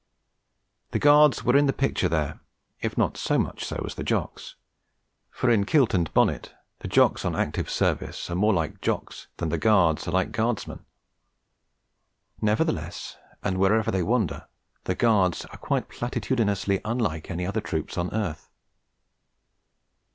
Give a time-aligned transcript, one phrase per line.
[0.93, 2.39] The Guards were in the picture there,
[2.81, 4.55] if not so much so as the Jocks;
[5.29, 9.49] for in kilt and bonnet the Jocks on active service are more like Jocks than
[9.49, 10.83] the Guards are like Guardsmen;
[12.41, 14.47] nevertheless, and wherever they wander,
[14.85, 18.49] the Guards are quite platitudinously unlike any other troops on earth.